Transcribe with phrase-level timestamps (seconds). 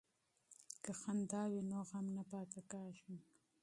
[0.83, 3.15] که خندا وي نو غم نه پاتې کیږي.